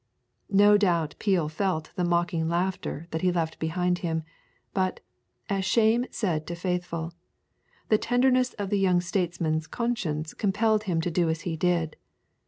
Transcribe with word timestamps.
No 0.49 0.79
doubt 0.79 1.13
Peel 1.19 1.47
felt 1.47 1.91
the 1.95 2.03
mocking 2.03 2.49
laughter 2.49 3.05
that 3.11 3.21
he 3.21 3.31
left 3.31 3.59
behind 3.59 3.99
him, 3.99 4.23
but, 4.73 4.99
as 5.47 5.63
Shame 5.63 6.07
said 6.09 6.47
to 6.47 6.55
Faithful, 6.55 7.13
the 7.89 7.99
tenderness 7.99 8.53
of 8.53 8.71
the 8.71 8.79
young 8.79 8.99
statesman's 8.99 9.67
conscience 9.67 10.33
compelled 10.33 10.85
him 10.85 11.01
to 11.01 11.11
do 11.11 11.29
as 11.29 11.41
he 11.41 11.55
did. 11.55 11.97